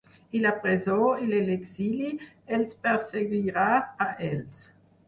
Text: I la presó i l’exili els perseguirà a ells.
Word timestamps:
I 0.37 0.39
la 0.45 0.53
presó 0.63 0.95
i 1.25 1.29
l’exili 1.33 2.09
els 2.59 2.75
perseguirà 2.87 3.71
a 4.09 4.11
ells. 4.33 4.71